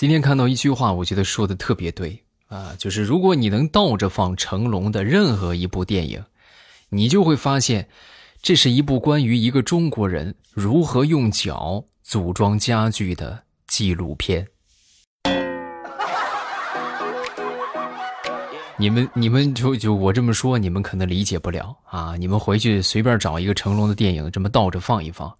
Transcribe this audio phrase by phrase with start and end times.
[0.00, 6.24] 今天看到一句话，我觉得说的特别对啊，就是如果你能倒着放成龙的任何一部电影，
[6.88, 7.86] 你就会发现，
[8.40, 14.48] 这是一部关于一个中国人如何用脚组装家具的纪录片。
[18.78, 22.16] 你们你们就就我这么说，你们可能理解不了啊！
[22.16, 25.30] 你们回去随便找一个成龙的电影，这么倒着放一放，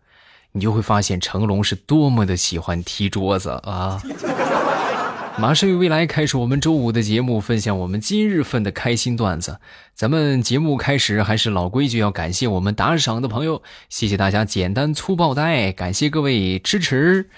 [0.53, 4.01] 你就会发现成龙是多么的喜欢踢桌子啊！
[5.39, 9.59] 马上与未来开始我们周五的节目，分享我们今日份的开心段子。
[9.95, 17.31] 咱们节目开始还是老规矩，要感谢我们打赏的朋友，谢谢大家简单粗暴的爱，感谢各位支持。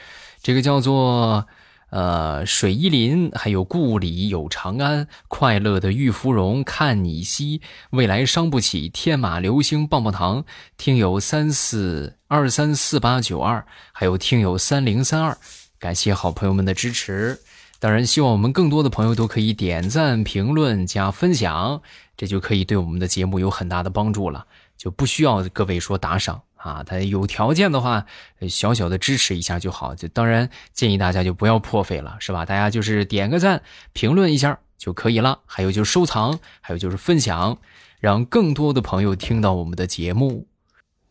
[0.42, 1.46] 这个叫做。
[1.92, 7.60] 呃，水依林，还有故里有长安，快乐的玉芙蓉看你西，
[7.90, 10.46] 未来伤不起，天马流星棒棒糖，
[10.78, 15.36] 听友三四二三四八九二，还有听友三零三二，
[15.78, 17.40] 感谢好朋友们的支持。
[17.78, 21.82] 当然，希望我们更多的朋友都可以点赞、评论、加分享，
[22.16, 24.46] 这就可以对我们的节目有很大的帮助了，
[24.78, 26.40] 就不需要各位说打赏。
[26.62, 28.06] 啊，他有条件的话，
[28.48, 29.96] 小小的支持一下就好。
[29.96, 32.46] 就当然建议大家就不要破费了，是吧？
[32.46, 35.40] 大家就是点个赞，评论一下就可以了。
[35.44, 37.58] 还有就是收藏，还有就是分享，
[37.98, 40.46] 让更多的朋友听到我们的节目。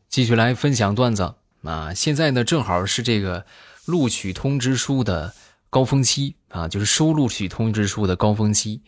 [0.07, 1.93] 继续来分享段子啊！
[1.93, 3.45] 现在呢，正好是这个
[3.85, 5.33] 录取通知书的
[5.69, 8.83] 高峰期啊，就是收录取通知书的高峰期。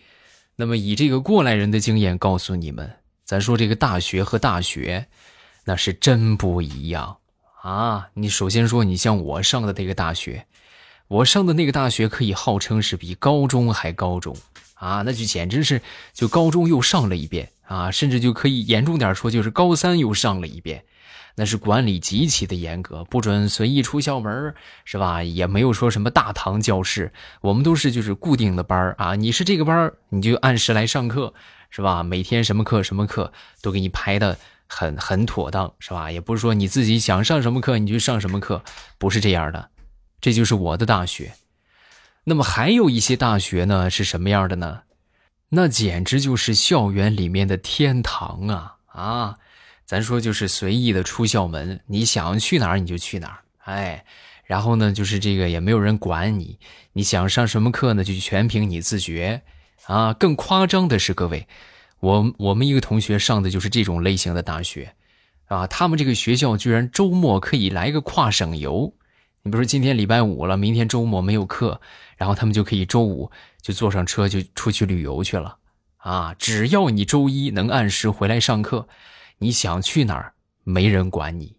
[0.56, 2.90] 那么以这个过来人的经验告诉你们，
[3.26, 5.08] 咱说这个大学和大学。
[5.66, 7.18] 那是真不一样
[7.62, 8.10] 啊！
[8.16, 10.46] 你首先说，你像我上的那个大学，
[11.08, 14.36] 我上的那个大学可以号称是比高中还高中
[14.76, 15.04] 啊！
[15.06, 17.90] 那就简直是就高中又上了一遍啊！
[17.90, 20.84] 甚至就可以严重点说，就是高三又上了一遍。
[21.36, 24.54] 那是管理极其的严格，不准随意出校门，
[24.86, 25.24] 是吧？
[25.24, 27.12] 也没有说什么大堂教室，
[27.42, 29.16] 我们都是就是固定的班啊。
[29.16, 31.34] 你是这个班你就按时来上课，
[31.72, 32.04] 是吧？
[32.04, 34.38] 每天什么课什么课都给你排的。
[34.68, 36.12] 很很妥当，是吧？
[36.12, 38.64] 也不是说你自己想上什么课你就上什么课，
[38.98, 39.70] 不是这样的。
[40.20, 41.34] 这就是我的大学。
[42.24, 44.84] 那么还有一些大学呢，是什么样的呢？
[45.50, 48.76] 那简直就是校园里面的天堂啊！
[48.88, 49.38] 啊，
[49.86, 54.06] 咱说就是随意的出校门，你想去哪儿你就去哪儿，哎，
[54.46, 56.58] 然后呢，就是这个也没有人管你，
[56.94, 59.42] 你想上什么课呢，就全凭你自觉
[59.86, 60.14] 啊。
[60.14, 61.48] 更夸张的是，各位。
[62.04, 64.94] 我我们一个同学上的就是这种类型的大学，
[65.46, 68.94] 啊，他们这个学校居然周末可以来个跨省游。
[69.42, 71.80] 你比如说今天礼拜五了，明天周末没有课，
[72.18, 73.32] 然后他们就可以周五
[73.62, 75.56] 就坐上车就出去旅游去了。
[75.96, 78.86] 啊，只要你周一能按时回来上课，
[79.38, 80.34] 你想去哪儿
[80.66, 81.56] 没人管你。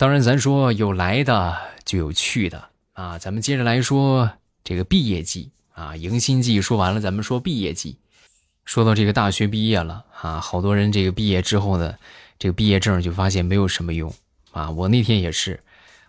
[0.00, 3.18] 当然，咱说有来的就有去的啊。
[3.18, 4.30] 咱们接着来说
[4.64, 7.98] 这个毕业季啊，迎新季说完了，咱们说毕业季。
[8.64, 11.94] 说到这个大学毕业了啊，好多人这个毕业之后呢，
[12.38, 14.10] 这个毕业证就发现没有什么用
[14.52, 14.70] 啊。
[14.70, 15.60] 我那天也是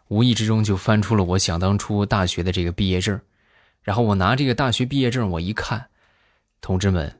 [0.08, 3.20] 无意之中就翻出了我想当初大学的这个毕业证，
[3.84, 5.88] 然后我拿这个大学毕业证我一看，
[6.62, 7.14] 同志们，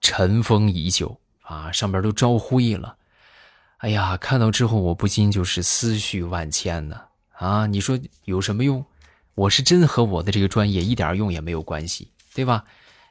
[0.00, 2.94] 尘封已久啊，上边都招灰了。
[3.84, 6.98] 哎呀，看到之后我不禁就是思绪万千呢。
[7.32, 8.82] 啊，你说有什么用？
[9.34, 12.64] 我是真和我的这个专业一点用也没有关系，对吧？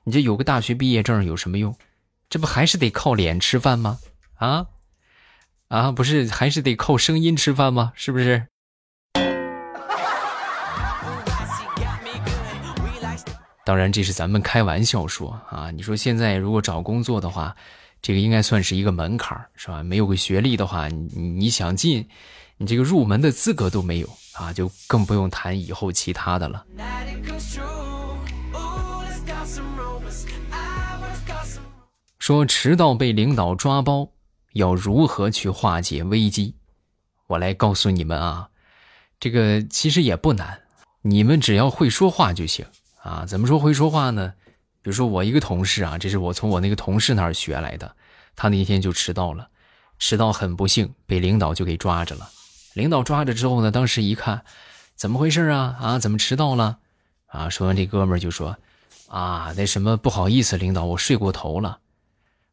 [0.03, 1.75] 你这有个大学毕业证有什么用？
[2.27, 3.99] 这不还是得靠脸吃饭吗？
[4.33, 4.65] 啊
[5.67, 7.93] 啊，不是还是得靠声音吃饭吗？
[7.93, 8.47] 是不是？
[13.63, 15.69] 当然，这是咱们开玩笑说啊。
[15.69, 17.55] 你说现在如果找工作的话。
[18.03, 19.81] 这个应该算是一个门槛是吧？
[19.81, 22.05] 没有个学历的话，你你想进，
[22.57, 26.65] 你这个入门的资格都没有啊，就更不用谈以后其他的了。
[32.19, 34.09] 说迟到被领导抓包，
[34.51, 36.55] 要如何去化解危机？
[37.27, 38.49] 我来告诉你们啊，
[39.17, 40.59] 这个其实也不难，
[41.03, 42.65] 你们只要会说话就行
[43.01, 43.25] 啊。
[43.25, 44.33] 怎么说会说话呢？
[44.81, 47.95] 比如说我一个同事啊，这是我从我那个同事那儿学来的。
[48.35, 49.49] 他那天就迟到了，
[49.99, 52.29] 迟到很不幸被领导就给抓着了。
[52.73, 54.43] 领导抓着之后呢，当时一看，
[54.95, 55.77] 怎么回事啊？
[55.79, 56.79] 啊，怎么迟到了？
[57.27, 58.57] 啊，说完这哥们就说
[59.09, 61.79] ：“啊，那什么不好意思，领导，我睡过头了。”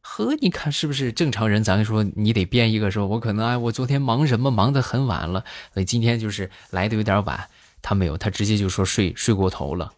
[0.03, 1.62] 呵，你看是不是正常人？
[1.62, 5.44] 咱说你得编一个说，我可能哎，我昨天忙什么，忙得很晚了，
[5.75, 7.49] 所以今天就是来的有点晚。
[7.83, 9.93] 他没有，他直接就说睡睡过头了。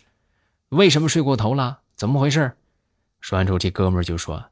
[0.69, 1.81] 为什么睡过头了？
[1.95, 2.53] 怎么回事？
[3.21, 4.45] 说完之后，这哥们儿就说：“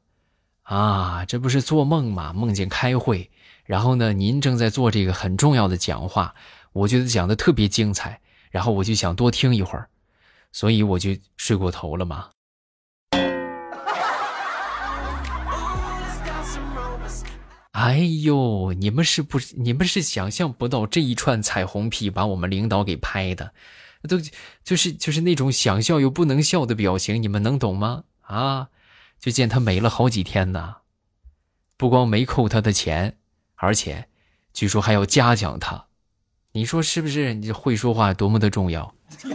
[0.71, 2.31] 啊，这不是做梦吗？
[2.31, 3.29] 梦见开会，
[3.65, 6.33] 然后呢，您正在做这个很重要的讲话，
[6.71, 8.21] 我觉得讲的特别精彩，
[8.51, 9.89] 然后我就想多听一会儿，
[10.53, 12.29] 所以我就睡过头了嘛。
[17.73, 23.53] 哎呦，你们是不你们是想象不到这一串彩虹屁把我们领导给拍的，
[24.07, 24.17] 都
[24.63, 28.05] 就是就是那种想笑又不能笑的表情，你们能懂吗？
[28.21, 28.69] 啊！
[29.21, 30.77] 就见他没了好几天呢，
[31.77, 33.17] 不光没扣他的钱，
[33.53, 34.07] 而且
[34.51, 35.85] 据说还要嘉奖他，
[36.53, 37.35] 你说是不是？
[37.35, 38.95] 你会说话多么的重要？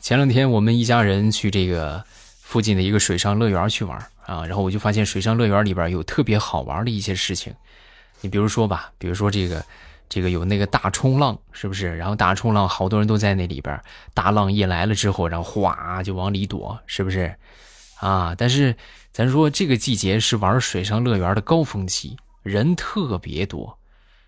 [0.00, 2.02] 前两天我们一家人去这个
[2.40, 7.54] 附近的一个水上乐园去玩啊，然后我就发现水上乐园里边有特别好玩的一些事情，
[8.22, 9.62] 你比如说吧，比如说这个。
[10.08, 11.96] 这个有那个大冲浪，是不是？
[11.96, 13.78] 然后大冲浪，好多人都在那里边。
[14.14, 17.34] 大浪一来了之后，然后哗就往里躲，是不是？
[18.00, 18.34] 啊！
[18.38, 18.76] 但是
[19.12, 23.78] 咱说这个季节是玩水上乐园的高峰期，人特别多。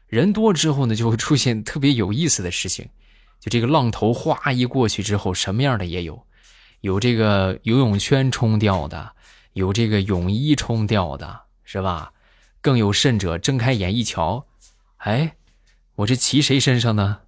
[0.09, 2.89] 人多之后呢，就会出现特别有意思的事情。
[3.39, 6.27] 就这个浪头哗一过去之后，什么样的也有，
[6.81, 9.13] 有这个游泳圈冲掉的，
[9.53, 12.13] 有这个泳衣冲掉的，是吧？
[12.61, 14.45] 更有甚者，睁开眼一瞧，
[14.99, 15.37] 哎。
[16.01, 17.19] 我这骑谁身上呢？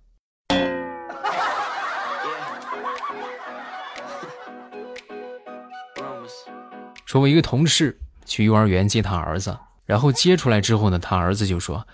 [7.05, 11.87] 说，我一个同事去幼儿园接他儿子，然后接出来之后呢，他儿子就说：“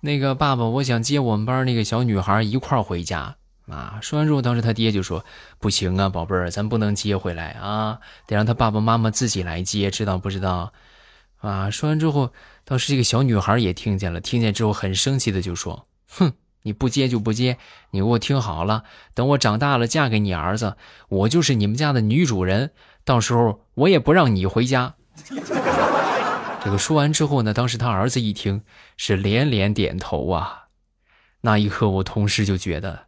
[0.00, 3.36] 那个爸爸，我想接我们班那个小女孩一块儿回家。”
[3.68, 5.24] 啊，说完之后，当时他爹就说
[5.58, 10.74] ：“不行啊，宝贝儿，咱不能接回来啊，得让他爸爸妈妈自己来接，知道不知道？”
[11.40, 12.30] 啊，说完之后，
[12.64, 15.86] 当时这个小女孩也听见了，听见之后很生气的就说。
[16.18, 16.32] 哼，
[16.62, 17.58] 你不接就不接，
[17.90, 18.84] 你给我听好了，
[19.14, 20.76] 等我长大了嫁给你儿子，
[21.08, 22.72] 我就是你们家的女主人，
[23.04, 24.94] 到时候我也不让你回家。
[26.64, 28.62] 这个说完之后呢，当时他儿子一听
[28.96, 30.64] 是连连点头啊，
[31.42, 33.06] 那一刻我同事就觉得，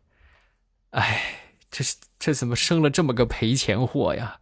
[0.90, 1.22] 哎，
[1.70, 4.38] 这是这怎么生了这么个赔钱货呀？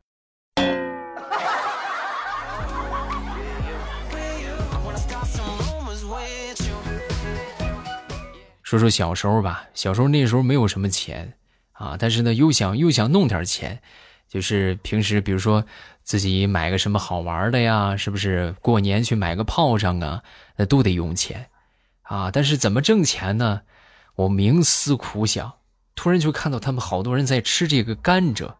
[8.66, 11.34] 说说小时候吧，小时候那时候没有什么钱
[11.70, 13.80] 啊，但是呢又想又想弄点钱，
[14.28, 15.64] 就是平时比如说
[16.02, 20.24] 自己买个什么好玩的呀，是不是过年去买个炮仗啊，
[20.56, 21.46] 那都得用钱
[22.02, 22.28] 啊。
[22.32, 23.62] 但是怎么挣钱呢？
[24.16, 25.52] 我冥思苦想，
[25.94, 28.54] 突然就看到他们好多人在吃这个甘蔗，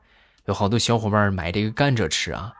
[0.45, 2.53] 有好多小伙伴买这个甘蔗吃啊，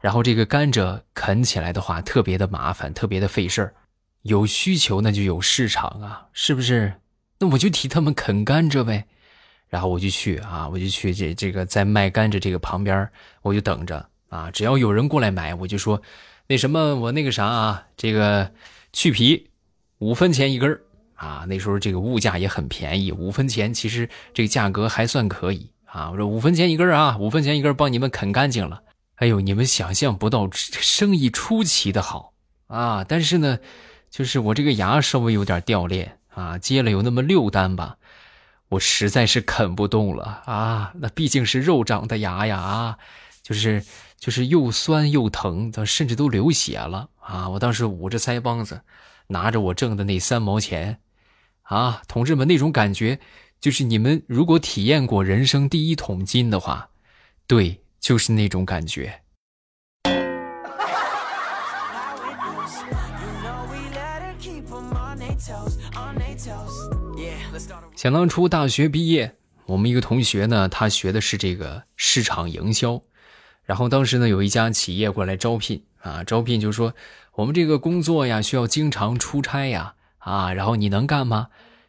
[0.00, 3.74] 然后这个甘蔗啃起来的话特别的麻烦，特别的费事儿。
[4.22, 6.94] 有需求那就有市场啊，是不是？
[7.38, 9.04] 那我就替他们啃甘蔗呗，
[9.68, 13.08] 然后我就去啊，我就去这这个在卖甘蔗这个旁边，
[13.42, 16.02] 我就等着啊，只要有人过来买，我就说，
[16.48, 18.50] 那什么我那个啥啊，这个
[18.92, 19.48] 去皮
[19.98, 20.80] 五分钱一根
[21.14, 28.82] 啊，那时候这个物价也很便宜，五分钱其实这个价格还算可以啊，我说五分钱一根啊，五分钱一根帮你们啃干净了，
[29.14, 32.32] 哎呦，你们想象不到生意出奇的好
[32.66, 33.60] 啊，但是呢。
[34.10, 37.96] 就是我这个牙稍微有点掉链啊，接了有那么六单吧，
[38.70, 40.92] 我实在是啃不动了啊！
[40.96, 42.98] 那毕竟是肉长的牙呀啊，
[43.42, 43.84] 就是
[44.18, 47.48] 就是又酸又疼，甚至都流血了啊！
[47.50, 48.82] 我当时捂着腮帮子，
[49.28, 51.00] 拿着我挣的那三毛钱，
[51.62, 53.20] 啊，同志们，那种感觉
[53.60, 56.90] 就是你们如果体验过人生第一桶金的话，
[57.46, 59.22] 对，就是那种感觉。
[67.98, 69.34] 想当初大学毕业，
[69.66, 73.02] 我们一个同学呢，他学的是这个市场营销，
[73.64, 76.94] 然后当时呢有一家企业过来招聘啊，招聘就说
[77.34, 81.48] 我们这个工作呀需要经常出差呀啊，然后你能干吗？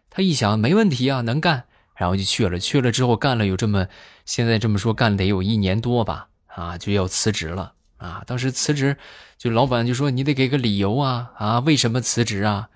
[0.10, 2.58] 他一想没问题啊，能干，然后就去了。
[2.58, 3.86] 去了之后干了有这么
[4.26, 8.24] 现在这么说干得有一年多吧啊，就要辞职了啊。
[8.26, 8.98] 当时辞职，
[9.38, 12.70] 就老板就说你得给个理由啊啊，为什么辞职啊？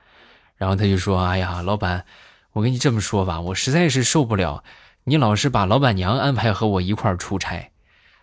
[0.56, 2.06] 然后他就说哎呀，老板。
[2.54, 4.64] 我跟你这么说吧，我实在是受不了，
[5.06, 7.72] 你老是把老板娘安排和我一块儿出差，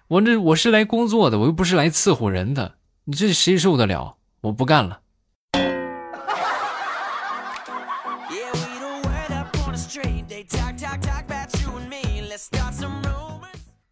[0.07, 4.19] 我这我是来工作的，我又不是来伺候人的，你这谁受得了？
[4.43, 5.01] 我不干了。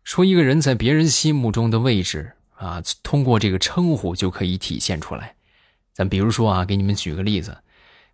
[0.04, 5.34] 说一个人在别人心目中的位置啊，通过这个称呼就可以体现出来。
[5.92, 7.58] 咱比如说啊，给你们举个例子。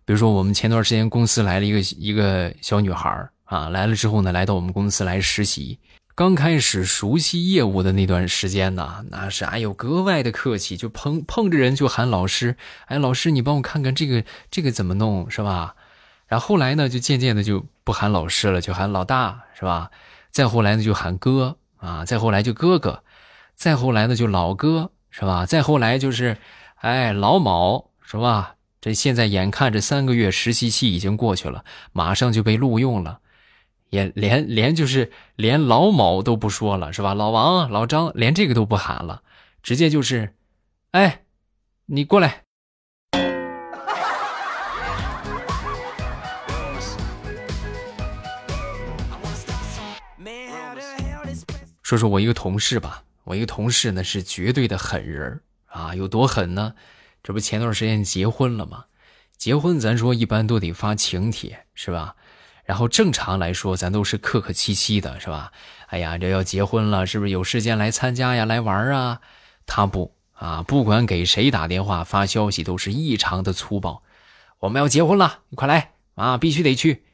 [0.05, 5.79] 比如说，我们前段时间公司来了一个一个小女孩啊，来了之后呢，来到我们公司来实习。
[6.13, 15.75] 刚开始熟悉业务的那段时间呢，那是哎呦格外的客气，就碰碰着人就喊老师，哎老师你帮我看看这个这个怎么弄是吧？
[16.27, 19.91] 然后来呢就渐渐的就不喊老师了，就喊老大是吧？
[20.29, 23.03] 再后来呢就喊哥啊，再后来就哥哥，
[23.55, 25.45] 再后来呢就老哥是吧？
[25.45, 26.37] 再后来就是
[26.75, 28.55] 哎老铆是吧？
[28.85, 33.19] 这现在眼看着三个月实习期已经过去了，马上就被录用了。
[33.89, 37.15] 也连连就是连老某都不说了是吧？
[37.15, 39.23] 老王、老张连这个都不喊了，
[39.63, 40.35] 直接就是，
[40.91, 41.23] 哎，
[41.87, 42.43] 你过来。
[51.81, 56.75] 说说我一个同事吧，我一个同事呢是绝对的狠人啊，有多狠呢？
[57.25, 58.85] 这不前段时间结婚了吗？
[59.35, 62.15] 结婚咱说一般都得发请帖是吧？
[62.65, 65.51] 然后正常来说，咱都是客客气气的，是吧？
[65.87, 69.21] 哎呀，这要结婚了，是不是有时间来参加呀，来玩啊？
[69.65, 74.03] 他不啊，不管给谁打电话发消息，都是异常的粗暴。
[74.59, 77.05] 我们要结婚了，你快来啊，必须得去。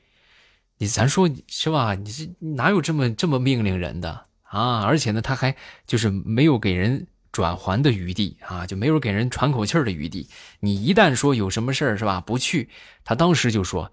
[0.80, 1.96] 你咱说是吧？
[1.96, 4.84] 你这哪有这么这么命令人的啊？
[4.84, 5.56] 而且呢，他还
[5.88, 10.30] 就是没有给人转还的余地啊，就没有给人喘口气的余地。
[10.60, 12.70] 你一旦说有什么事儿是吧，不去，
[13.04, 13.92] 他当时就说。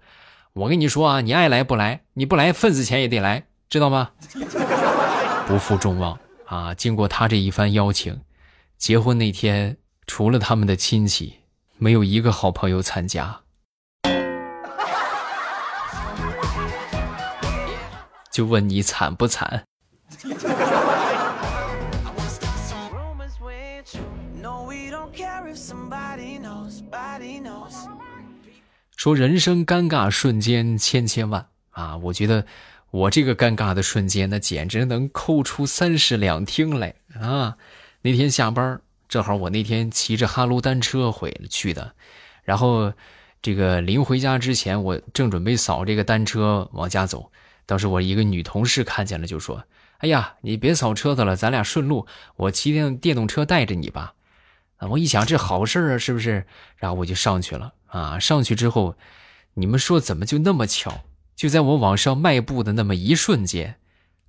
[0.53, 4.11] 我跟你说啊，你爱来不来，你不来份子钱也得来，知道吗？
[5.47, 6.73] 不负众望啊！
[6.73, 8.21] 经过他这一番邀请，
[8.77, 9.77] 结婚那天
[10.07, 11.35] 除了他们的亲戚，
[11.77, 13.41] 没有一个好朋友参加。
[18.31, 19.63] 就问你惨不惨？
[28.99, 31.95] 说人生尴尬瞬间千千万啊！
[31.95, 32.45] 我觉得
[32.91, 37.55] 我这个尴尬的瞬间，那简直能扣出三室两厅来啊！
[38.01, 41.93] 那天下班正好我那天骑着哈喽单车回去的，
[42.43, 42.91] 然后
[43.41, 47.31] 这个临回家之前，我正准备扫这个单车往家走，
[47.65, 49.63] 当时我一个女同事看见了，就说
[49.99, 54.15] ：“哎呀，你别扫车子了，咱俩顺路，我骑电电动车带着你吧。”
[54.75, 56.45] 啊，我一想这好事啊，是不是？
[56.75, 57.75] 然后我就上去了。
[57.89, 58.17] 啊！
[58.19, 58.95] 上去之后，
[59.55, 61.03] 你们说怎么就那么巧？
[61.35, 63.79] 就在我往上迈步的那么一瞬间，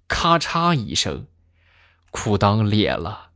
[0.07, 1.27] 咔嚓一声，
[2.11, 3.31] 裤裆裂了。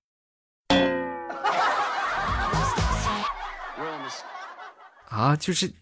[5.09, 5.37] 啊！
[5.37, 5.73] 就是，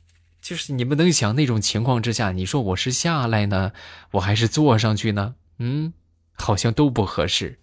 [0.41, 3.73] 就是你们能想那种情况之下，你说我是下来呢，
[4.13, 5.35] 我还是坐上去呢？
[5.59, 5.93] 嗯，
[6.33, 7.59] 好像都不合适。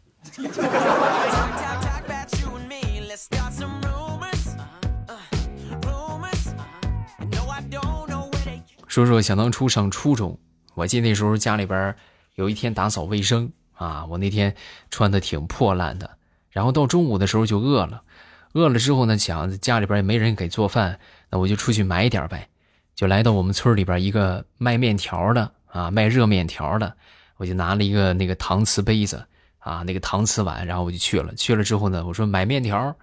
[8.90, 10.40] 说说想当初上初中，
[10.74, 11.96] 我记得那时候家里边
[12.34, 14.56] 有一天打扫卫生啊，我那天
[14.90, 16.10] 穿的挺破烂的，
[16.50, 18.02] 然后到中午的时候就饿了，
[18.54, 22.50] 饿了之后呢，想家里边也没人给做饭，那我就出去买一点呗，
[22.96, 26.96] 就来到我们村里边一个卖面条的啊，卖热面条的，
[27.38, 29.24] 我就拿了一个那个搪瓷杯子
[29.60, 32.96] 啊，那个搪瓷碗，然后我就去了，去了之后呢，我说买面条。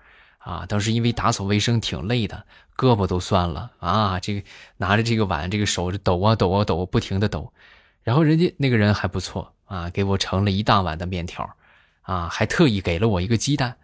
[0.46, 2.44] 啊，当时因为打扫卫生挺累的，
[2.76, 4.20] 胳膊都酸了啊！
[4.20, 4.42] 这个
[4.76, 7.52] 拿着这个碗，这个手抖啊抖啊抖，不停的抖。
[8.04, 11.56] 然后人家那个人还不错啊，给我盛了一大碗的面条，
[12.02, 13.74] 啊，还特意给了我一个鸡蛋。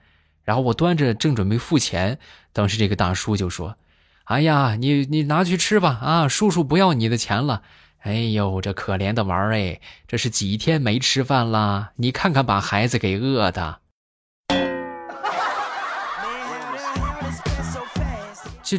[0.44, 2.20] 然后我端着正准备付钱，
[2.52, 3.76] 当时这个大叔就说
[4.22, 7.62] ：“哎呀，你你拿去吃吧，啊，叔叔不要你的钱了。”
[8.06, 11.90] 哎呦，这可怜的娃儿哎，这是几天没吃饭了？
[11.96, 13.80] 你看看把孩子给饿的。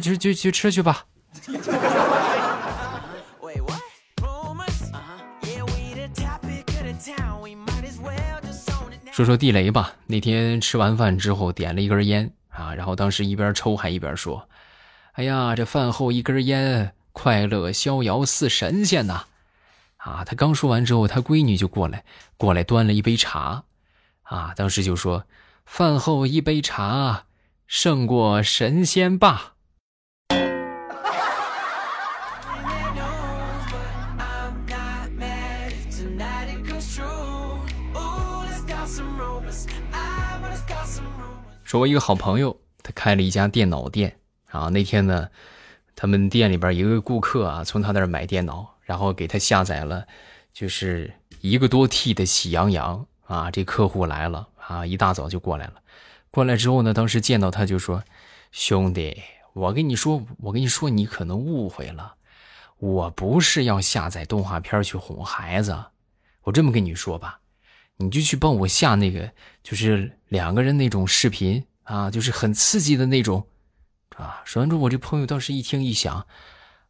[0.00, 1.06] 去去去吃去吧。
[9.12, 9.92] 说说地雷吧。
[10.06, 14.48] 那天吃完饭之后点了一根烟啊，然后当时一边抽还一边说
[15.14, 19.26] ：“哎呀，这饭后一根烟，快乐逍遥似神仙呐！”
[19.98, 22.04] 啊，他刚说完之后，他闺女就过来，
[22.36, 23.62] 过来端了一杯茶，
[24.22, 25.24] 啊，当时就说
[25.64, 27.26] ：“饭后一杯茶，
[27.68, 29.52] 胜过神仙吧。”
[41.64, 44.16] 说我一个好朋友，他开了一家电脑店
[44.50, 44.68] 啊。
[44.68, 45.28] 那天呢，
[45.96, 50.06] 他们店里边一个顾客啊，从他那儿买电脑，然后给他下载了，
[50.52, 53.50] 就是一个多 T 的喜羊羊啊。
[53.50, 55.74] 这客户来了啊，一大早就过来了。
[56.30, 58.04] 过来之后呢，当时见到他就说
[58.52, 62.14] ：“兄弟，我跟你说，我跟你说，你可能误会了，
[62.78, 65.76] 我不是要下载动画片去哄孩子，
[66.42, 67.40] 我这么跟你说吧，
[67.98, 69.32] 你就去帮我下那个，
[69.62, 73.46] 就是两个人那种视频啊，就是很刺激的那种，
[74.16, 74.42] 啊。
[74.44, 76.26] 说完之后，我这朋友倒是一听一想，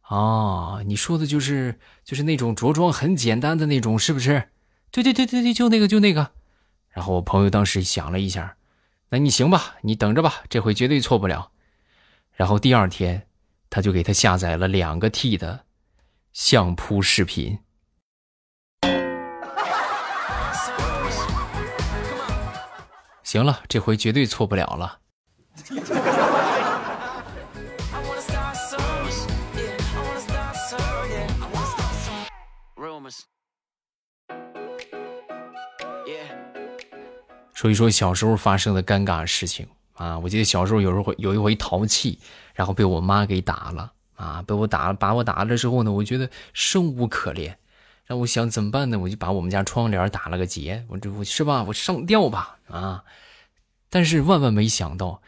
[0.01, 4.49] 啊，你说的就是就是那种着装很简单的那种，是不是？
[4.91, 6.31] 对对对对对，就那个就那个。
[6.89, 8.57] 然后我朋友当时想了一下，
[9.09, 11.51] 那你行吧，你等着吧，这回绝对错不了。
[12.33, 13.27] 然后第二天，
[13.69, 15.65] 他就给他下载了两个 T 的。
[16.33, 17.59] 相扑视频，
[23.35, 24.99] 行了，这回绝对错不了了。
[37.53, 40.17] 说一说小时候发生的尴尬事情啊！
[40.19, 42.17] 我记得小时候有时候会有一回淘气，
[42.53, 43.91] 然后被我妈给打了。
[44.15, 44.41] 啊！
[44.47, 47.59] 被我打了，把我打了之后呢，我觉得生无可恋，
[48.05, 48.97] 让我想怎么办呢？
[48.97, 51.65] 我就把我们家窗帘打了个结，我这我是吧？
[51.67, 53.03] 我上吊吧啊！
[53.95, 55.21] 但是万万没想到，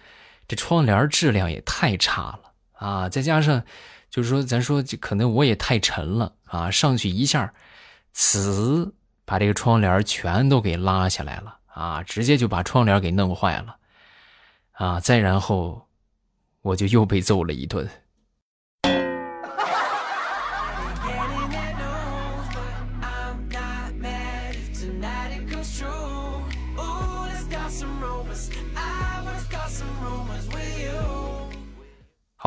[0.46, 3.08] 这窗帘质量也太差了啊！
[3.08, 3.64] 再加上，
[4.10, 7.54] 就是说，咱说可能我也太沉了啊，上去一下，
[8.14, 8.92] 呲，
[9.24, 12.04] 把这个窗帘全都给拉下来了啊！
[12.04, 13.78] 直接就把窗帘给弄坏了
[14.74, 15.00] 啊！
[15.00, 15.88] 再然后，
[16.62, 17.90] 我就又被揍了一顿。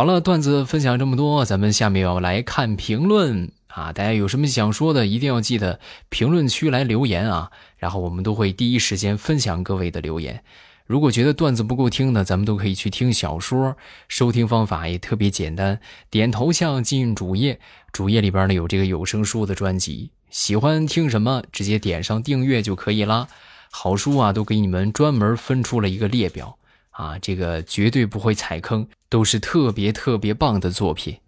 [0.01, 3.93] 好了，段子分享这么多，咱们下面要来看评论啊！
[3.93, 5.79] 大家有什么想说的，一定要记得
[6.09, 7.51] 评论区来留言啊！
[7.77, 10.43] 然后我们都会第一时间分享各位的留言。
[10.87, 13.77] 如果觉得段子不够听呢，咱们都可以去听小说，
[14.09, 15.79] 收听方法也特别简单，
[16.09, 17.61] 点头像进主页，
[17.93, 23.29] 主页里边呢有这个有声书的专辑，喜欢听什么直接点上订阅就可以啦。
[23.71, 26.57] 好书啊，都给你们专门分出了一个列表。
[27.01, 31.19] 啊，这个绝对不会踩坑，都是特别特别棒的作品。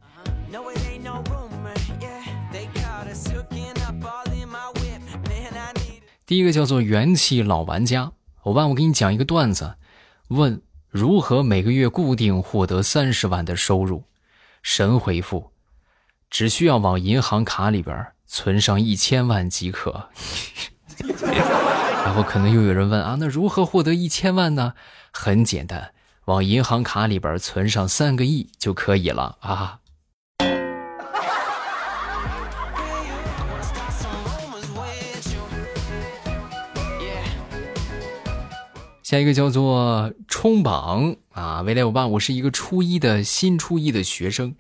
[6.26, 9.76] 第一个叫做元气老玩家，伙伴，我给你讲一个段子，
[10.28, 14.04] 问如何每个月固定获得三十万的收入？
[14.62, 15.52] 神回复：
[16.28, 20.10] 只需要往银行卡里边存上一千万即可。
[22.04, 24.74] 然后可能又有人问啊，那如何获得一千万呢？
[25.12, 25.92] 很简单，
[26.26, 29.78] 往银行卡里边存上三个亿就可以了啊。
[39.02, 44.54] 下一个叫做冲榜啊，未来欧巴，我是一个初一的新初一的学生，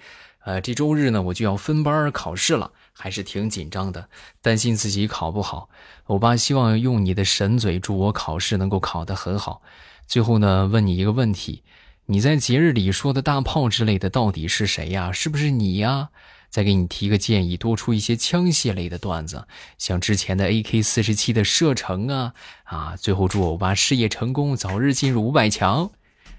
[0.44, 4.08] 呃，这周日呢我就要分班考试了，还是挺紧张的，
[4.40, 5.68] 担心自己考不好。
[6.04, 9.62] 欧巴希望用你的神嘴祝我考试能够考得很好。
[10.06, 11.62] 最后呢，问你一个问题：
[12.06, 15.12] 你在节日里说的大炮之类的到底是谁呀？
[15.12, 16.08] 是不是你呀？
[16.50, 19.46] 再给你提个建议，多出一些枪械类的段子，
[19.78, 22.94] 像之前的 AK 四十七的射程啊啊！
[22.94, 25.92] 最后祝欧巴事业成功，早日进入五百强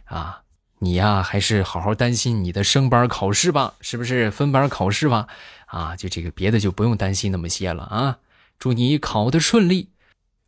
[0.03, 0.42] 啊！
[0.83, 5.27] 你呀，还是好好担心你的升班考试吧，是不是分班考试吧？
[5.67, 8.17] 啊，就这个别的就不用担心那么些了啊！
[8.59, 9.89] 祝你考得顺利。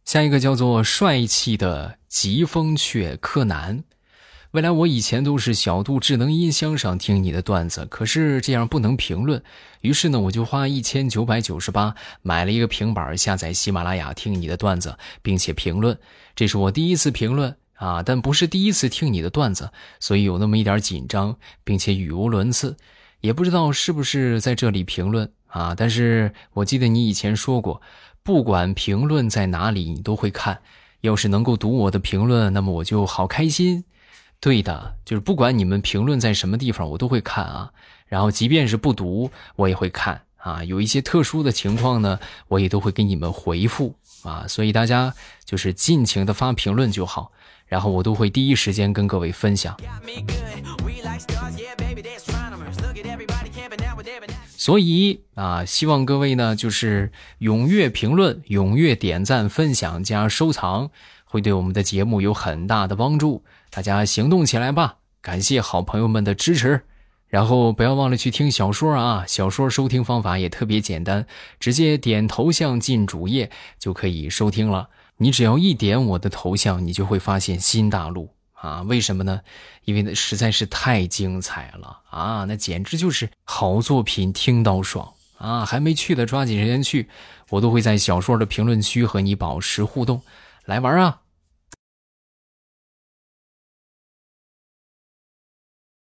[0.04, 3.84] 下一个叫做帅气的疾风雀柯南，
[4.52, 9.42] 未来我以前都是小度智能音箱上听你的段子，可是这样不能评论，
[9.82, 15.98] 于是呢我就花一千九百九十八买了一个平板下载喜马拉雅听你的段子，并且评论，
[16.36, 22.76] 这是我第一次评论啊，但不是第一次听你的段子，所以有那么一点紧张，并且语无伦次，
[23.22, 27.82] 也不知道是不是在这里评论啊，但是我记得你以前说过。
[28.24, 30.60] 不管评论在哪里，你都会看。
[31.02, 33.86] 要是能够读我的评论，那么我就好开心。
[34.40, 37.72] 对的，就是不管你们评论在什么地方，我都会看啊。
[38.08, 40.64] 然后，即便是不读，我也会看啊。
[40.64, 44.48] 有一些特殊的情况呢，我也都会给你们回复啊。
[44.48, 47.32] 所以大家就是尽情的发评论就好，
[47.68, 49.76] 然后我都会第一时间跟各位分享。
[54.58, 60.90] 所以啊，希望各位呢，就是踊跃评论、踊跃点赞、分享加收藏，
[61.24, 63.44] 会对我们的节目有很大的帮助。
[63.70, 64.98] 大家行动起来吧！
[65.22, 66.82] 感谢好朋友们的支持，
[67.28, 69.24] 然后不要忘了去听小说啊！
[69.28, 71.28] 小说收听方法也特别简单，
[71.60, 74.90] 直接点头像进主页就可以收听了。
[75.18, 78.36] 你只要一点我的头像，你就会发现新大陆。
[78.54, 79.42] 啊，为什么呢？
[79.84, 82.46] 因为那实在是太精彩了啊！
[82.48, 85.64] 那简直就是好作品，听到爽啊！
[85.64, 87.08] 还没去的抓紧时间去，
[87.52, 90.24] 我都会在小说的评论区和你保持互动，
[90.66, 91.20] 来玩啊！